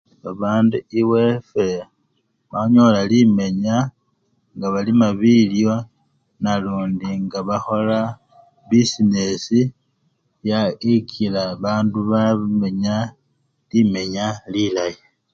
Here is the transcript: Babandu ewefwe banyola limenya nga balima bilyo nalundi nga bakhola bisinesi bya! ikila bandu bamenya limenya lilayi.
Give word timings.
Babandu 0.23 0.77
ewefwe 0.99 1.67
banyola 2.51 3.01
limenya 3.11 3.77
nga 4.55 4.67
balima 4.73 5.07
bilyo 5.21 5.73
nalundi 6.41 7.11
nga 7.25 7.39
bakhola 7.47 7.99
bisinesi 8.69 9.59
bya! 10.41 10.61
ikila 10.93 11.43
bandu 11.63 11.99
bamenya 12.11 12.95
limenya 13.71 14.27
lilayi. 14.51 15.03